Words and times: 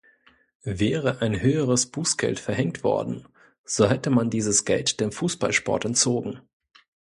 Wäre 0.63 1.21
ein 1.21 1.41
höheres 1.41 1.91
Bußgeld 1.91 2.39
verhängt 2.39 2.83
worden, 2.83 3.27
so 3.65 3.87
hätte 3.87 4.09
man 4.09 4.31
dieses 4.31 4.65
Geld 4.65 4.99
dem 4.99 5.11
Fußballsport 5.11 5.85
entzogen. 5.85 6.41